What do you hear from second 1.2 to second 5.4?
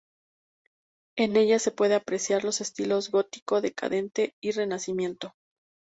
ella se puede apreciar los estilos gótico decadente y Renacimiento.